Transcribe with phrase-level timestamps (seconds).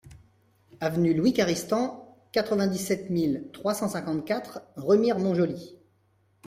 [0.79, 5.77] Avenue Louis Caristan, quatre-vingt-dix-sept mille trois cent cinquante-quatre Remire-Montjoly